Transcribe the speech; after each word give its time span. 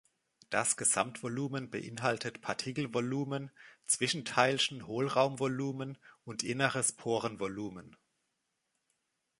Das 0.49 0.77
Gesamtvolumen 0.77 1.69
beinhaltet 1.69 2.41
Partikelvolumen, 2.41 3.51
Zwischenteilchen-Hohlraumvolumen 3.85 5.99
und 6.23 6.41
inneres 6.41 6.91
Porenvolumen. 6.93 7.95